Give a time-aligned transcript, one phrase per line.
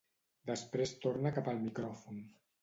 [0.51, 2.19] Després torna cap al micròfon.